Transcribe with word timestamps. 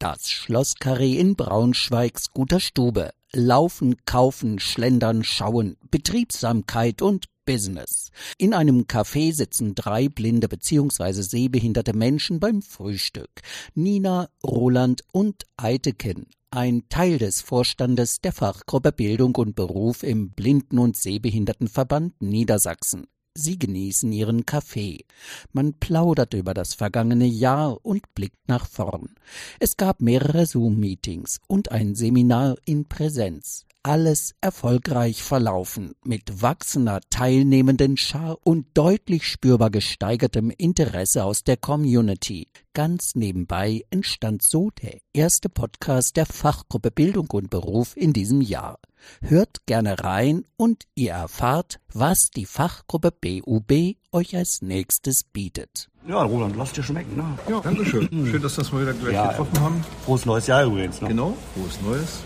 Das 0.00 0.30
Schlosskarree 0.30 1.18
in 1.18 1.36
Braunschweigs 1.36 2.30
guter 2.32 2.58
Stube. 2.58 3.10
Laufen, 3.32 3.96
kaufen, 4.06 4.58
schlendern, 4.58 5.24
schauen, 5.24 5.76
Betriebsamkeit 5.90 7.02
und 7.02 7.26
Business. 7.44 8.10
In 8.38 8.54
einem 8.54 8.84
Café 8.84 9.34
sitzen 9.34 9.74
drei 9.74 10.08
blinde 10.08 10.48
bzw. 10.48 11.20
sehbehinderte 11.20 11.92
Menschen 11.92 12.40
beim 12.40 12.62
Frühstück. 12.62 13.42
Nina, 13.74 14.30
Roland 14.42 15.02
und 15.12 15.44
Eiteken, 15.58 16.28
ein 16.50 16.88
Teil 16.88 17.18
des 17.18 17.42
Vorstandes 17.42 18.22
der 18.22 18.32
Fachgruppe 18.32 18.92
Bildung 18.92 19.36
und 19.36 19.54
Beruf 19.54 20.02
im 20.02 20.30
Blinden- 20.30 20.78
und 20.78 20.96
Sehbehindertenverband 20.96 22.22
Niedersachsen. 22.22 23.06
Sie 23.34 23.58
genießen 23.58 24.10
ihren 24.12 24.44
Kaffee. 24.44 25.04
Man 25.52 25.74
plaudert 25.74 26.34
über 26.34 26.54
das 26.54 26.74
vergangene 26.74 27.26
Jahr 27.26 27.78
und 27.84 28.14
blickt 28.14 28.48
nach 28.48 28.66
vorn. 28.66 29.14
Es 29.58 29.76
gab 29.76 30.00
mehrere 30.00 30.46
Zoom-Meetings 30.46 31.38
und 31.46 31.70
ein 31.70 31.94
Seminar 31.94 32.56
in 32.64 32.88
Präsenz 32.88 33.64
alles 33.82 34.34
erfolgreich 34.40 35.22
verlaufen, 35.22 35.94
mit 36.04 36.42
wachsender 36.42 37.00
teilnehmenden 37.08 37.96
Schar 37.96 38.36
und 38.44 38.66
deutlich 38.74 39.26
spürbar 39.26 39.70
gesteigertem 39.70 40.50
Interesse 40.50 41.24
aus 41.24 41.42
der 41.42 41.56
Community. 41.56 42.48
Ganz 42.74 43.14
nebenbei 43.14 43.82
entstand 43.90 44.42
so 44.42 44.70
der 44.82 44.98
erste 45.12 45.48
Podcast 45.48 46.16
der 46.16 46.26
Fachgruppe 46.26 46.90
Bildung 46.90 47.28
und 47.30 47.50
Beruf 47.50 47.96
in 47.96 48.12
diesem 48.12 48.40
Jahr. 48.40 48.78
Hört 49.22 49.66
gerne 49.66 50.02
rein 50.02 50.44
und 50.56 50.84
ihr 50.94 51.12
erfahrt, 51.12 51.80
was 51.92 52.30
die 52.34 52.46
Fachgruppe 52.46 53.10
BUB 53.12 53.96
euch 54.12 54.36
als 54.36 54.58
nächstes 54.62 55.22
bietet. 55.32 55.88
Ja, 56.08 56.22
Roland, 56.22 56.56
lass 56.56 56.72
dir 56.72 56.82
schmecken. 56.82 57.16
Ne? 57.16 57.24
Ja, 57.48 57.60
danke 57.60 57.84
schön. 57.84 58.08
Schön, 58.10 58.40
dass 58.42 58.56
wir 58.56 58.60
uns 58.60 58.72
mal 58.72 58.82
wieder 58.82 58.94
gleich 58.94 59.12
Ja, 59.14 59.28
getroffen 59.32 59.60
haben. 59.60 59.84
Frohes 60.04 60.24
neues 60.24 60.46
Jahr 60.46 60.64
übrigens. 60.64 61.00
Ne? 61.02 61.08
Genau, 61.08 61.36
frohes 61.54 61.78
Neues. 61.82 62.20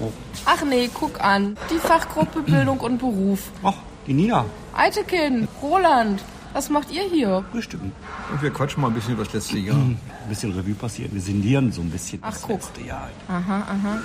Ach 0.44 0.64
nee, 0.64 0.88
guck 0.94 1.20
an. 1.20 1.56
Die 1.70 1.78
Fachgruppe 1.78 2.42
Bildung 2.42 2.78
und 2.80 2.98
Beruf. 2.98 3.50
Ach, 3.64 3.74
die 4.06 4.14
Nina. 4.14 4.44
Eitekin, 4.74 5.48
Roland, 5.60 6.22
was 6.52 6.70
macht 6.70 6.92
ihr 6.92 7.02
hier? 7.02 7.44
Frühstücken. 7.50 7.92
Und 8.32 8.42
wir 8.42 8.50
quatschen 8.50 8.80
mal 8.80 8.88
ein 8.88 8.94
bisschen 8.94 9.14
über 9.14 9.24
das 9.24 9.32
letzte 9.34 9.58
Jahr. 9.58 9.74
Ein 9.76 9.98
bisschen 10.28 10.52
Revue 10.52 10.74
passiert. 10.74 11.12
Wir 11.12 11.20
sinnieren 11.20 11.72
so 11.72 11.80
ein 11.80 11.90
bisschen 11.90 12.20
Ach, 12.22 12.30
das 12.32 12.42
guck. 12.42 12.50
letzte 12.52 12.80
Jahr. 12.82 13.10
Aha, 13.26 13.56
aha. 13.58 14.00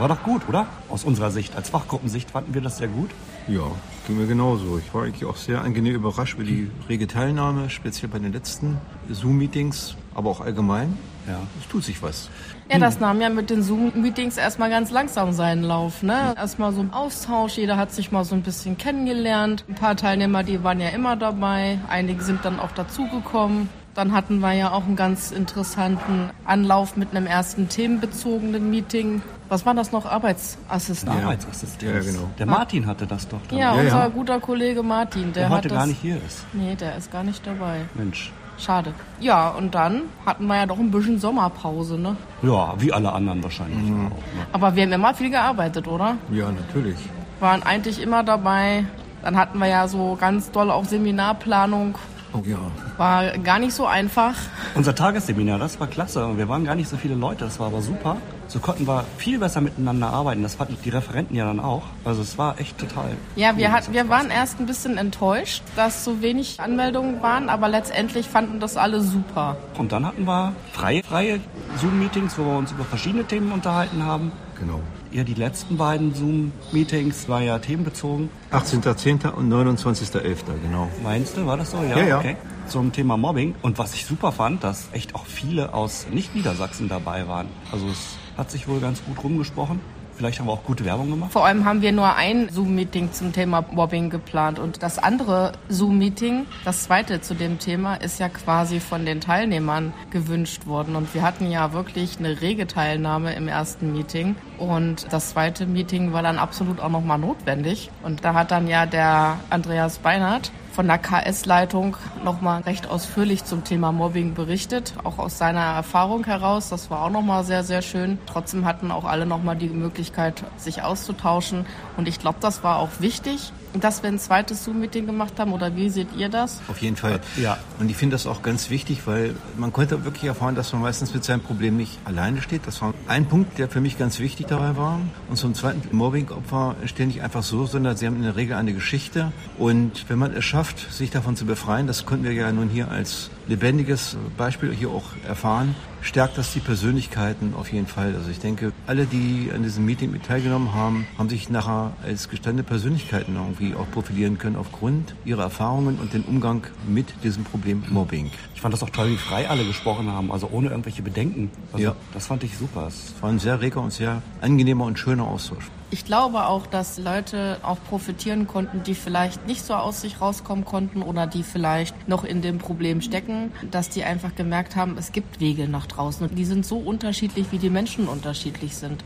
War 0.00 0.08
doch 0.08 0.22
gut, 0.22 0.48
oder? 0.48 0.66
Aus 0.88 1.04
unserer 1.04 1.30
Sicht. 1.30 1.54
Als 1.56 1.68
Fachgruppensicht 1.68 2.30
fanden 2.30 2.54
wir 2.54 2.62
das 2.62 2.78
sehr 2.78 2.88
gut. 2.88 3.10
Ja, 3.46 3.70
ging 4.06 4.16
mir 4.16 4.26
genauso. 4.26 4.78
Ich 4.78 4.94
war 4.94 5.02
eigentlich 5.04 5.26
auch 5.26 5.36
sehr 5.36 5.60
angenehm 5.60 5.94
überrascht 5.94 6.36
über 6.36 6.44
die 6.44 6.70
rege 6.88 7.06
Teilnahme, 7.06 7.68
speziell 7.68 8.08
bei 8.10 8.18
den 8.18 8.32
letzten 8.32 8.78
Zoom-Meetings, 9.10 9.96
aber 10.14 10.30
auch 10.30 10.40
allgemein. 10.40 10.96
Ja. 11.28 11.38
Es 11.60 11.68
tut 11.68 11.84
sich 11.84 12.02
was. 12.02 12.30
Ja, 12.70 12.78
das 12.78 12.98
nahm 12.98 13.20
ja 13.20 13.28
mit 13.28 13.50
den 13.50 13.62
Zoom-Meetings 13.62 14.38
erstmal 14.38 14.70
ganz 14.70 14.90
langsam 14.90 15.32
seinen 15.32 15.64
Lauf. 15.64 16.02
Ne? 16.02 16.34
Erstmal 16.34 16.72
so 16.72 16.80
ein 16.80 16.94
Austausch, 16.94 17.58
jeder 17.58 17.76
hat 17.76 17.92
sich 17.92 18.10
mal 18.10 18.24
so 18.24 18.34
ein 18.34 18.40
bisschen 18.40 18.78
kennengelernt. 18.78 19.66
Ein 19.68 19.74
paar 19.74 19.96
Teilnehmer, 19.96 20.44
die 20.44 20.64
waren 20.64 20.80
ja 20.80 20.88
immer 20.88 21.16
dabei, 21.16 21.78
einige 21.90 22.22
sind 22.22 22.42
dann 22.46 22.58
auch 22.58 22.72
dazugekommen. 22.72 23.68
Dann 24.00 24.12
hatten 24.12 24.38
wir 24.40 24.54
ja 24.54 24.70
auch 24.72 24.84
einen 24.86 24.96
ganz 24.96 25.30
interessanten 25.30 26.30
Anlauf 26.46 26.96
mit 26.96 27.10
einem 27.14 27.26
ersten 27.26 27.68
themenbezogenen 27.68 28.70
Meeting. 28.70 29.20
Was 29.50 29.66
war 29.66 29.74
das 29.74 29.92
noch? 29.92 30.06
Arbeitsassistent. 30.06 31.16
Ja. 31.18 31.24
Arbeitsassistenz. 31.26 32.06
Ja, 32.06 32.10
genau. 32.12 32.30
Der 32.38 32.46
Martin 32.46 32.86
hatte 32.86 33.06
das 33.06 33.28
doch. 33.28 33.40
Dann, 33.50 33.58
Ja, 33.58 33.74
Ja, 33.74 33.78
unser 33.82 33.98
ja. 33.98 34.08
guter 34.08 34.40
Kollege 34.40 34.82
Martin, 34.82 35.34
der, 35.34 35.42
der 35.42 35.44
hat 35.50 35.56
heute 35.58 35.68
das. 35.68 35.76
gar 35.76 35.86
nicht 35.86 36.00
hier 36.00 36.16
ist. 36.16 36.46
Nee, 36.54 36.74
der 36.76 36.96
ist 36.96 37.12
gar 37.12 37.22
nicht 37.24 37.46
dabei. 37.46 37.80
Mensch. 37.92 38.32
Schade. 38.56 38.94
Ja, 39.20 39.50
und 39.50 39.74
dann 39.74 40.04
hatten 40.24 40.46
wir 40.46 40.56
ja 40.56 40.64
doch 40.64 40.78
ein 40.78 40.90
bisschen 40.90 41.18
Sommerpause, 41.20 41.98
ne? 41.98 42.16
Ja, 42.40 42.72
wie 42.78 42.94
alle 42.94 43.12
anderen 43.12 43.42
wahrscheinlich 43.42 43.76
Mhm. 43.86 44.06
auch. 44.06 44.10
Ne? 44.16 44.46
Aber 44.52 44.76
wir 44.76 44.82
haben 44.84 44.92
immer 44.92 45.12
viel 45.12 45.28
gearbeitet, 45.28 45.86
oder? 45.86 46.16
Ja, 46.32 46.46
natürlich. 46.50 46.96
Waren 47.38 47.62
eigentlich 47.64 48.00
immer 48.00 48.22
dabei. 48.22 48.86
Dann 49.22 49.36
hatten 49.36 49.58
wir 49.58 49.66
ja 49.66 49.86
so 49.88 50.16
ganz 50.18 50.50
doll 50.50 50.70
auch 50.70 50.86
Seminarplanung. 50.86 51.96
Oh 52.32 52.42
ja. 52.44 52.58
War 52.96 53.38
gar 53.38 53.58
nicht 53.58 53.74
so 53.74 53.86
einfach. 53.86 54.34
Unser 54.74 54.94
Tagesseminar, 54.94 55.58
das 55.58 55.80
war 55.80 55.88
klasse. 55.88 56.36
Wir 56.36 56.48
waren 56.48 56.64
gar 56.64 56.74
nicht 56.76 56.88
so 56.88 56.96
viele 56.96 57.14
Leute, 57.14 57.44
das 57.44 57.58
war 57.58 57.66
aber 57.66 57.82
super. 57.82 58.16
So 58.46 58.58
konnten 58.58 58.86
wir 58.86 59.04
viel 59.16 59.38
besser 59.38 59.60
miteinander 59.60 60.10
arbeiten. 60.10 60.42
Das 60.42 60.54
fanden 60.56 60.76
die 60.84 60.90
Referenten 60.90 61.36
ja 61.36 61.44
dann 61.44 61.60
auch. 61.60 61.82
Also 62.04 62.22
es 62.22 62.36
war 62.36 62.58
echt 62.58 62.78
total. 62.78 63.16
Ja, 63.36 63.56
wir, 63.56 63.72
hat, 63.72 63.92
wir 63.92 64.08
waren 64.08 64.30
erst 64.30 64.58
ein 64.58 64.66
bisschen 64.66 64.98
enttäuscht, 64.98 65.62
dass 65.76 66.04
so 66.04 66.20
wenig 66.20 66.60
Anmeldungen 66.60 67.22
waren, 67.22 67.48
aber 67.48 67.68
letztendlich 67.68 68.26
fanden 68.28 68.58
das 68.58 68.76
alle 68.76 69.02
super. 69.02 69.56
Und 69.78 69.92
dann 69.92 70.04
hatten 70.04 70.24
wir 70.24 70.52
freie, 70.72 71.02
freie 71.02 71.40
Zoom-Meetings, 71.80 72.38
wo 72.38 72.44
wir 72.44 72.58
uns 72.58 72.72
über 72.72 72.84
verschiedene 72.84 73.24
Themen 73.24 73.52
unterhalten 73.52 74.04
haben. 74.04 74.32
Genau. 74.60 74.80
Ja, 75.10 75.24
die 75.24 75.34
letzten 75.34 75.76
beiden 75.76 76.14
Zoom-Meetings 76.14 77.28
war 77.28 77.40
ja 77.42 77.58
themenbezogen. 77.58 78.28
18.10. 78.52 79.30
und 79.32 79.50
29.11. 79.50 80.36
genau. 80.62 80.88
Meinst 81.02 81.36
du, 81.36 81.46
war 81.46 81.56
das 81.56 81.70
so? 81.72 81.78
Ja, 81.78 81.98
Ja, 81.98 82.06
ja. 82.06 82.18
okay. 82.18 82.36
Zum 82.68 82.92
Thema 82.92 83.16
Mobbing. 83.16 83.54
Und 83.62 83.78
was 83.78 83.94
ich 83.94 84.06
super 84.06 84.30
fand, 84.30 84.62
dass 84.62 84.88
echt 84.92 85.14
auch 85.16 85.26
viele 85.26 85.74
aus 85.74 86.06
Nicht-Niedersachsen 86.12 86.88
dabei 86.88 87.26
waren. 87.26 87.48
Also 87.72 87.88
es 87.88 88.16
hat 88.36 88.50
sich 88.50 88.68
wohl 88.68 88.78
ganz 88.80 89.02
gut 89.04 89.24
rumgesprochen. 89.24 89.80
Vielleicht 90.20 90.38
haben 90.38 90.48
wir 90.48 90.52
auch 90.52 90.64
gute 90.64 90.84
Werbung 90.84 91.08
gemacht. 91.08 91.32
Vor 91.32 91.46
allem 91.46 91.64
haben 91.64 91.80
wir 91.80 91.92
nur 91.92 92.14
ein 92.14 92.50
Zoom-Meeting 92.50 93.10
zum 93.10 93.32
Thema 93.32 93.64
Mobbing 93.70 94.10
geplant. 94.10 94.58
Und 94.58 94.82
das 94.82 94.98
andere 94.98 95.52
Zoom-Meeting, 95.70 96.44
das 96.62 96.82
zweite 96.82 97.22
zu 97.22 97.32
dem 97.32 97.58
Thema, 97.58 97.94
ist 97.94 98.20
ja 98.20 98.28
quasi 98.28 98.80
von 98.80 99.06
den 99.06 99.22
Teilnehmern 99.22 99.94
gewünscht 100.10 100.66
worden. 100.66 100.94
Und 100.94 101.14
wir 101.14 101.22
hatten 101.22 101.50
ja 101.50 101.72
wirklich 101.72 102.18
eine 102.18 102.42
rege 102.42 102.66
Teilnahme 102.66 103.32
im 103.32 103.48
ersten 103.48 103.94
Meeting. 103.94 104.36
Und 104.58 105.10
das 105.10 105.30
zweite 105.30 105.64
Meeting 105.64 106.12
war 106.12 106.22
dann 106.22 106.36
absolut 106.36 106.80
auch 106.80 106.90
nochmal 106.90 107.18
notwendig. 107.18 107.90
Und 108.02 108.22
da 108.22 108.34
hat 108.34 108.50
dann 108.50 108.68
ja 108.68 108.84
der 108.84 109.38
Andreas 109.48 110.00
Beinert 110.00 110.52
von 110.72 110.86
der 110.86 110.98
KS-Leitung 110.98 111.96
nochmal 112.24 112.62
recht 112.62 112.88
ausführlich 112.88 113.44
zum 113.44 113.64
Thema 113.64 113.92
Mobbing 113.92 114.34
berichtet, 114.34 114.94
auch 115.04 115.18
aus 115.18 115.38
seiner 115.38 115.60
Erfahrung 115.60 116.24
heraus. 116.24 116.68
Das 116.68 116.90
war 116.90 117.04
auch 117.04 117.10
nochmal 117.10 117.44
sehr, 117.44 117.64
sehr 117.64 117.82
schön. 117.82 118.18
Trotzdem 118.26 118.64
hatten 118.64 118.90
auch 118.90 119.04
alle 119.04 119.26
nochmal 119.26 119.56
die 119.56 119.68
Möglichkeit, 119.68 120.44
sich 120.56 120.82
auszutauschen. 120.82 121.66
Und 121.96 122.08
ich 122.08 122.18
glaube, 122.18 122.38
das 122.40 122.62
war 122.62 122.78
auch 122.78 122.90
wichtig, 123.00 123.52
dass 123.74 124.02
wir 124.02 124.10
ein 124.10 124.18
zweites 124.18 124.64
Zoom-Meeting 124.64 125.06
gemacht 125.06 125.38
haben. 125.38 125.52
Oder 125.52 125.76
wie 125.76 125.90
seht 125.90 126.08
ihr 126.16 126.28
das? 126.28 126.60
Auf 126.68 126.78
jeden 126.78 126.96
Fall. 126.96 127.20
Ja. 127.36 127.58
Und 127.78 127.90
ich 127.90 127.96
finde 127.96 128.14
das 128.14 128.26
auch 128.26 128.42
ganz 128.42 128.70
wichtig, 128.70 129.06
weil 129.06 129.34
man 129.56 129.72
konnte 129.72 130.04
wirklich 130.04 130.24
erfahren, 130.24 130.54
dass 130.54 130.72
man 130.72 130.82
meistens 130.82 131.14
mit 131.14 131.24
seinem 131.24 131.40
Problem 131.40 131.76
nicht 131.76 131.98
alleine 132.04 132.42
steht. 132.42 132.66
Das 132.66 132.80
war 132.82 132.94
ein 133.06 133.26
Punkt, 133.26 133.58
der 133.58 133.68
für 133.68 133.80
mich 133.80 133.98
ganz 133.98 134.18
wichtig 134.18 134.46
dabei 134.46 134.76
war. 134.76 135.00
Und 135.28 135.36
zum 135.36 135.54
Zweiten, 135.54 135.96
Mobbing-Opfer 135.96 136.76
stehen 136.86 137.08
nicht 137.08 137.22
einfach 137.22 137.42
so, 137.42 137.66
sondern 137.66 137.96
sie 137.96 138.06
haben 138.06 138.16
in 138.16 138.22
der 138.22 138.36
Regel 138.36 138.56
eine 138.56 138.72
Geschichte. 138.72 139.32
Und 139.58 140.08
wenn 140.08 140.18
man 140.18 140.32
es 140.32 140.44
schafft, 140.44 140.59
sich 140.90 141.10
davon 141.10 141.36
zu 141.36 141.46
befreien, 141.46 141.86
das 141.86 142.06
konnten 142.06 142.24
wir 142.24 142.32
ja 142.32 142.50
nun 142.52 142.68
hier 142.68 142.90
als 142.90 143.30
lebendiges 143.46 144.16
Beispiel 144.36 144.72
hier 144.72 144.90
auch 144.90 145.04
erfahren, 145.26 145.74
stärkt 146.02 146.38
das 146.38 146.52
die 146.52 146.60
Persönlichkeiten 146.60 147.54
auf 147.54 147.72
jeden 147.72 147.86
Fall. 147.86 148.14
Also 148.14 148.30
ich 148.30 148.38
denke, 148.38 148.72
alle, 148.86 149.06
die 149.06 149.50
an 149.54 149.62
diesem 149.62 149.84
Meeting 149.84 150.10
mit 150.10 150.24
teilgenommen 150.24 150.74
haben, 150.74 151.06
haben 151.18 151.28
sich 151.28 151.50
nachher 151.50 151.92
als 152.02 152.28
gestandene 152.28 152.62
Persönlichkeiten 152.62 153.36
irgendwie 153.36 153.74
auch 153.74 153.90
profilieren 153.90 154.38
können 154.38 154.56
aufgrund 154.56 155.14
ihrer 155.24 155.42
Erfahrungen 155.42 155.98
und 155.98 156.12
den 156.12 156.22
Umgang 156.22 156.66
mit 156.88 157.06
diesem 157.24 157.44
Problem 157.44 157.82
Mobbing. 157.90 158.30
Ich 158.54 158.60
fand 158.60 158.72
das 158.74 158.82
auch 158.82 158.90
toll, 158.90 159.10
wie 159.10 159.16
frei 159.16 159.48
alle 159.48 159.64
gesprochen 159.64 160.10
haben, 160.10 160.30
also 160.30 160.48
ohne 160.52 160.68
irgendwelche 160.68 161.02
Bedenken. 161.02 161.50
Also 161.72 161.84
Ja. 161.84 161.96
Das 162.12 162.26
fand 162.26 162.44
ich 162.44 162.56
super. 162.56 162.86
Es 162.86 163.14
war 163.20 163.30
ein 163.30 163.38
sehr 163.38 163.60
reger 163.60 163.80
und 163.80 163.92
sehr 163.92 164.22
angenehmer 164.40 164.84
und 164.84 164.98
schöner 164.98 165.24
Austausch. 165.24 165.64
Ich 165.92 166.04
glaube 166.04 166.46
auch, 166.46 166.68
dass 166.68 166.98
Leute 166.98 167.58
auch 167.62 167.78
profitieren 167.88 168.46
konnten, 168.46 168.84
die 168.84 168.94
vielleicht 168.94 169.48
nicht 169.48 169.64
so 169.64 169.74
aus 169.74 170.02
sich 170.02 170.20
rauskommen 170.20 170.64
konnten 170.64 171.02
oder 171.02 171.26
die 171.26 171.42
vielleicht 171.42 172.08
noch 172.08 172.22
in 172.22 172.42
dem 172.42 172.58
Problem 172.58 173.00
stecken, 173.00 173.50
dass 173.72 173.88
die 173.88 174.04
einfach 174.04 174.36
gemerkt 174.36 174.76
haben, 174.76 174.96
es 174.98 175.10
gibt 175.10 175.40
Wege 175.40 175.66
nach 175.66 175.86
draußen 175.86 176.28
und 176.28 176.38
die 176.38 176.44
sind 176.44 176.64
so 176.64 176.76
unterschiedlich, 176.76 177.46
wie 177.50 177.58
die 177.58 177.70
Menschen 177.70 178.06
unterschiedlich 178.06 178.76
sind. 178.76 179.02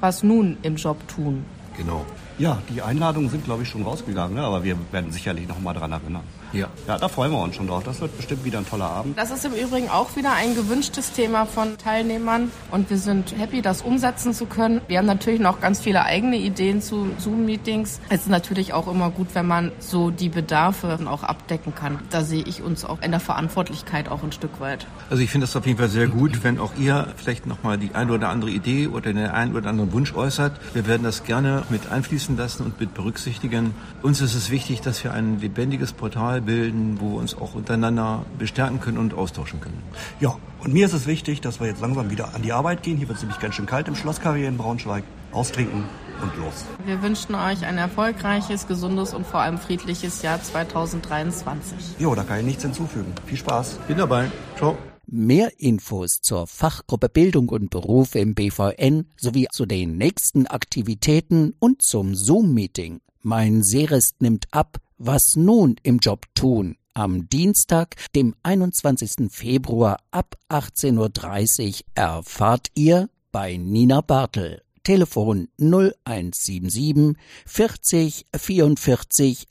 was 0.00 0.22
nun 0.22 0.56
im 0.62 0.76
Job 0.76 0.96
tun. 1.08 1.44
Genau. 1.76 2.06
Ja, 2.36 2.58
die 2.68 2.82
Einladungen 2.82 3.30
sind, 3.30 3.44
glaube 3.44 3.62
ich, 3.62 3.68
schon 3.68 3.82
rausgegangen, 3.82 4.34
ne? 4.34 4.42
aber 4.42 4.64
wir 4.64 4.76
werden 4.90 5.12
sicherlich 5.12 5.46
noch 5.46 5.60
mal 5.60 5.72
dran 5.72 5.92
erinnern. 5.92 6.24
Ja. 6.54 6.68
Ja, 6.86 6.98
da 6.98 7.08
freuen 7.08 7.32
wir 7.32 7.42
uns 7.42 7.56
schon 7.56 7.66
drauf. 7.66 7.82
Das 7.84 8.00
wird 8.00 8.16
bestimmt 8.16 8.44
wieder 8.44 8.58
ein 8.58 8.66
toller 8.66 8.88
Abend. 8.88 9.18
Das 9.18 9.30
ist 9.30 9.44
im 9.44 9.52
Übrigen 9.52 9.88
auch 9.88 10.14
wieder 10.14 10.32
ein 10.32 10.54
gewünschtes 10.54 11.12
Thema 11.12 11.46
von 11.46 11.76
Teilnehmern 11.78 12.50
und 12.70 12.90
wir 12.90 12.98
sind 12.98 13.36
happy, 13.36 13.60
das 13.60 13.82
umsetzen 13.82 14.34
zu 14.34 14.46
können. 14.46 14.80
Wir 14.86 14.98
haben 14.98 15.06
natürlich 15.06 15.40
noch 15.40 15.60
ganz 15.60 15.80
viele 15.80 16.04
eigene 16.04 16.36
Ideen 16.36 16.80
zu 16.80 17.08
Zoom-Meetings. 17.18 18.00
Es 18.08 18.22
ist 18.22 18.28
natürlich 18.28 18.72
auch 18.72 18.86
immer 18.86 19.10
gut, 19.10 19.28
wenn 19.34 19.46
man 19.46 19.72
so 19.80 20.10
die 20.10 20.28
Bedarfe 20.28 20.98
auch 21.06 21.24
abdecken 21.24 21.74
kann. 21.74 21.98
Da 22.10 22.22
sehe 22.22 22.44
ich 22.44 22.62
uns 22.62 22.84
auch 22.84 23.00
in 23.02 23.10
der 23.10 23.20
Verantwortlichkeit 23.20 24.08
auch 24.08 24.22
ein 24.22 24.32
Stück 24.32 24.60
weit. 24.60 24.86
Also 25.10 25.22
ich 25.22 25.30
finde 25.30 25.46
das 25.46 25.56
auf 25.56 25.66
jeden 25.66 25.78
Fall 25.78 25.88
sehr 25.88 26.06
gut, 26.06 26.44
wenn 26.44 26.60
auch 26.60 26.72
ihr 26.78 27.08
vielleicht 27.16 27.46
nochmal 27.46 27.78
die 27.78 27.94
eine 27.94 28.12
oder 28.12 28.28
andere 28.28 28.50
Idee 28.50 28.86
oder 28.86 29.12
den 29.12 29.26
einen 29.26 29.56
oder 29.56 29.70
anderen 29.70 29.92
Wunsch 29.92 30.14
äußert. 30.14 30.60
Wir 30.72 30.86
werden 30.86 31.02
das 31.02 31.24
gerne 31.24 31.64
mit 31.68 31.90
einfließen 31.90 32.23
lassen 32.28 32.64
und 32.64 32.80
mit 32.80 32.94
berücksichtigen. 32.94 33.74
Uns 34.02 34.20
ist 34.20 34.34
es 34.34 34.50
wichtig, 34.50 34.80
dass 34.80 35.04
wir 35.04 35.12
ein 35.12 35.40
lebendiges 35.40 35.92
Portal 35.92 36.40
bilden, 36.40 36.98
wo 37.00 37.12
wir 37.12 37.18
uns 37.18 37.34
auch 37.36 37.54
untereinander 37.54 38.24
bestärken 38.38 38.80
können 38.80 38.98
und 38.98 39.14
austauschen 39.14 39.60
können. 39.60 39.82
Ja, 40.20 40.36
und 40.62 40.72
mir 40.72 40.86
ist 40.86 40.92
es 40.92 41.06
wichtig, 41.06 41.40
dass 41.40 41.60
wir 41.60 41.66
jetzt 41.66 41.80
langsam 41.80 42.10
wieder 42.10 42.34
an 42.34 42.42
die 42.42 42.52
Arbeit 42.52 42.82
gehen. 42.82 42.96
Hier 42.96 43.08
wird 43.08 43.18
es 43.18 43.22
nämlich 43.22 43.40
ganz 43.40 43.54
schön 43.54 43.66
kalt 43.66 43.88
im 43.88 43.96
Schlosskarriere 43.96 44.48
in 44.48 44.56
Braunschweig. 44.56 45.04
Austrinken 45.32 45.84
und 46.22 46.36
los. 46.36 46.64
Wir 46.84 47.02
wünschen 47.02 47.34
euch 47.34 47.64
ein 47.66 47.76
erfolgreiches, 47.76 48.66
gesundes 48.66 49.14
und 49.14 49.26
vor 49.26 49.40
allem 49.40 49.58
friedliches 49.58 50.22
Jahr 50.22 50.40
2023. 50.40 51.96
Jo, 51.98 52.14
da 52.14 52.22
kann 52.22 52.38
ich 52.38 52.44
nichts 52.44 52.62
hinzufügen. 52.62 53.12
Viel 53.26 53.38
Spaß. 53.38 53.80
Bin 53.88 53.98
dabei. 53.98 54.30
Ciao. 54.56 54.76
Mehr 55.16 55.52
Infos 55.60 56.18
zur 56.22 56.48
Fachgruppe 56.48 57.08
Bildung 57.08 57.48
und 57.50 57.70
Beruf 57.70 58.16
im 58.16 58.34
BVN 58.34 59.06
sowie 59.16 59.46
zu 59.52 59.64
den 59.64 59.96
nächsten 59.96 60.48
Aktivitäten 60.48 61.54
und 61.60 61.82
zum 61.82 62.16
Zoom-Meeting 62.16 63.00
Mein 63.22 63.62
Seerest 63.62 64.16
nimmt 64.18 64.46
ab, 64.50 64.78
was 64.98 65.34
nun 65.36 65.76
im 65.84 65.98
Job 65.98 66.26
tun 66.34 66.76
am 66.94 67.28
Dienstag, 67.28 67.94
dem 68.16 68.34
21. 68.42 69.30
Februar 69.30 69.98
ab 70.10 70.36
18.30 70.48 71.68
Uhr 71.68 71.80
erfahrt 71.94 72.72
ihr 72.74 73.08
bei 73.30 73.56
Nina 73.56 74.00
Bartel. 74.00 74.62
Telefon 74.82 75.46
0177 75.58 77.16
40 77.46 78.26
44 78.36 79.46